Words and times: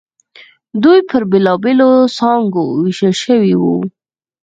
دوی 0.83 0.99
پر 1.09 1.21
بېلابېلو 1.31 1.91
څانګو 2.17 2.65
وېشل 2.81 3.13
شوي 3.23 3.53
وو. 3.57 3.75